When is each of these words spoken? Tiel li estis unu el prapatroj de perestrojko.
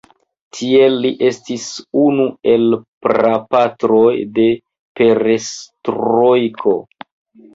Tiel 0.57 0.93
li 1.01 1.09
estis 1.25 1.65
unu 2.03 2.23
el 2.53 2.77
prapatroj 3.07 4.15
de 4.39 4.45
perestrojko. 5.01 6.75